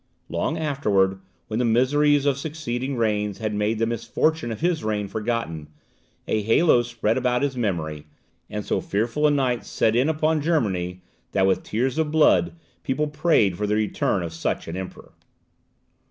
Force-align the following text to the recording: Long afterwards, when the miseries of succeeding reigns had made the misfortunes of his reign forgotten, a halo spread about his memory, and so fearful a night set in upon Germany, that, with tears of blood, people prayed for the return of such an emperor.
Long 0.29 0.57
afterwards, 0.57 1.17
when 1.45 1.59
the 1.59 1.63
miseries 1.63 2.25
of 2.25 2.35
succeeding 2.39 2.95
reigns 2.97 3.37
had 3.37 3.53
made 3.53 3.77
the 3.77 3.85
misfortunes 3.85 4.53
of 4.53 4.59
his 4.59 4.83
reign 4.83 5.07
forgotten, 5.07 5.67
a 6.27 6.41
halo 6.41 6.81
spread 6.81 7.19
about 7.19 7.43
his 7.43 7.55
memory, 7.55 8.07
and 8.49 8.65
so 8.65 8.81
fearful 8.81 9.27
a 9.27 9.29
night 9.29 9.63
set 9.63 9.95
in 9.95 10.09
upon 10.09 10.41
Germany, 10.41 11.03
that, 11.33 11.45
with 11.45 11.61
tears 11.61 11.99
of 11.99 12.09
blood, 12.11 12.53
people 12.81 13.05
prayed 13.09 13.55
for 13.55 13.67
the 13.67 13.75
return 13.75 14.23
of 14.23 14.33
such 14.33 14.67
an 14.67 14.75
emperor. 14.75 15.11